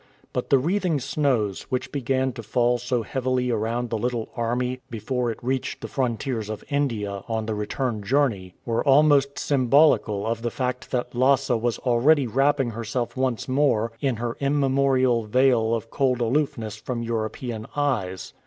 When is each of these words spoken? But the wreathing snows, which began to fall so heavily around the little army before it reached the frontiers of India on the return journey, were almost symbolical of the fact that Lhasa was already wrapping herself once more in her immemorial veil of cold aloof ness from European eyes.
But 0.33 0.49
the 0.49 0.57
wreathing 0.57 0.99
snows, 0.99 1.67
which 1.69 1.91
began 1.91 2.31
to 2.33 2.41
fall 2.41 2.79
so 2.79 3.03
heavily 3.03 3.51
around 3.51 3.91
the 3.91 3.99
little 3.99 4.29
army 4.35 4.79
before 4.89 5.29
it 5.29 5.37
reached 5.43 5.79
the 5.79 5.87
frontiers 5.87 6.49
of 6.49 6.63
India 6.71 7.23
on 7.27 7.45
the 7.45 7.53
return 7.53 8.01
journey, 8.01 8.55
were 8.65 8.83
almost 8.83 9.37
symbolical 9.37 10.25
of 10.25 10.41
the 10.41 10.49
fact 10.49 10.89
that 10.89 11.13
Lhasa 11.13 11.55
was 11.55 11.77
already 11.77 12.25
wrapping 12.25 12.71
herself 12.71 13.15
once 13.15 13.47
more 13.47 13.91
in 14.01 14.15
her 14.15 14.37
immemorial 14.39 15.25
veil 15.25 15.75
of 15.75 15.91
cold 15.91 16.19
aloof 16.19 16.57
ness 16.57 16.75
from 16.77 17.03
European 17.03 17.67
eyes. 17.75 18.33